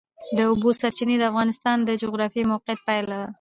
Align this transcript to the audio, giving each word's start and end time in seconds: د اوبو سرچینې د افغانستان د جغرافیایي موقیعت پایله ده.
د 0.37 0.37
اوبو 0.49 0.69
سرچینې 0.79 1.15
د 1.19 1.23
افغانستان 1.31 1.77
د 1.83 1.89
جغرافیایي 2.01 2.49
موقیعت 2.51 2.79
پایله 2.87 3.15
ده. 3.21 3.27